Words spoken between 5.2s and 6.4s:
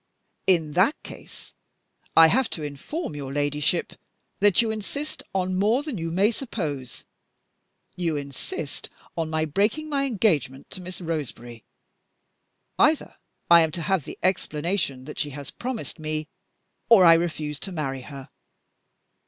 on more than you may